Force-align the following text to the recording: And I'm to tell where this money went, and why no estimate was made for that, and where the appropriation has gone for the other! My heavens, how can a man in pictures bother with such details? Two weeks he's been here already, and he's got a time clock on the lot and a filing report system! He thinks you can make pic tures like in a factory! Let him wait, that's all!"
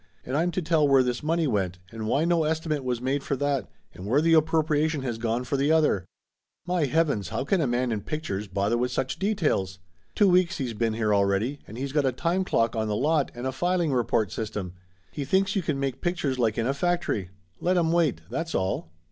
And 0.25 0.35
I'm 0.35 0.49
to 0.53 0.63
tell 0.63 0.87
where 0.87 1.03
this 1.03 1.21
money 1.21 1.45
went, 1.45 1.77
and 1.91 2.07
why 2.07 2.25
no 2.25 2.43
estimate 2.43 2.83
was 2.83 2.99
made 2.99 3.21
for 3.21 3.35
that, 3.35 3.69
and 3.93 4.07
where 4.07 4.19
the 4.19 4.33
appropriation 4.33 5.03
has 5.03 5.19
gone 5.19 5.43
for 5.43 5.57
the 5.57 5.71
other! 5.71 6.07
My 6.65 6.85
heavens, 6.85 7.29
how 7.29 7.43
can 7.43 7.61
a 7.61 7.67
man 7.67 7.91
in 7.91 8.01
pictures 8.01 8.47
bother 8.47 8.79
with 8.79 8.89
such 8.91 9.19
details? 9.19 9.77
Two 10.15 10.27
weeks 10.27 10.57
he's 10.57 10.73
been 10.73 10.93
here 10.93 11.13
already, 11.13 11.59
and 11.67 11.77
he's 11.77 11.91
got 11.93 12.05
a 12.07 12.11
time 12.11 12.43
clock 12.43 12.75
on 12.75 12.87
the 12.87 12.95
lot 12.95 13.29
and 13.35 13.45
a 13.45 13.51
filing 13.51 13.93
report 13.93 14.31
system! 14.31 14.73
He 15.11 15.23
thinks 15.23 15.55
you 15.55 15.61
can 15.61 15.79
make 15.79 16.01
pic 16.01 16.15
tures 16.15 16.39
like 16.39 16.57
in 16.57 16.65
a 16.65 16.73
factory! 16.73 17.29
Let 17.59 17.77
him 17.77 17.91
wait, 17.91 18.21
that's 18.27 18.55
all!" 18.55 18.91